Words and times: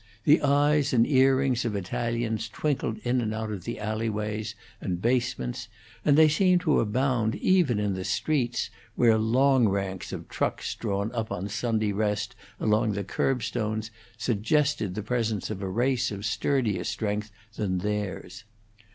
The 0.23 0.41
eyes 0.41 0.93
and 0.93 1.05
earrings 1.05 1.63
of 1.63 1.75
Italians 1.75 2.49
twinkled 2.49 2.97
in 3.03 3.21
and 3.21 3.35
out 3.35 3.51
of 3.51 3.65
the 3.65 3.79
alleyways 3.79 4.55
and 4.81 4.99
basements, 4.99 5.67
and 6.03 6.17
they 6.17 6.27
seemed 6.27 6.61
to 6.61 6.79
abound 6.79 7.35
even 7.35 7.77
in 7.77 7.93
the 7.93 8.03
streets, 8.03 8.71
where 8.95 9.19
long 9.19 9.69
ranks 9.69 10.11
of 10.11 10.27
trucks 10.27 10.73
drawn 10.73 11.11
up 11.11 11.29
in 11.29 11.49
Sunday 11.49 11.91
rest 11.91 12.35
along 12.59 12.93
the 12.93 13.03
curbstones 13.03 13.91
suggested 14.17 14.95
the 14.95 15.03
presence 15.03 15.51
of 15.51 15.61
a 15.61 15.69
race 15.69 16.09
of 16.09 16.25
sturdier 16.25 16.83
strength 16.83 17.31
than 17.55 17.77
theirs. 17.77 18.43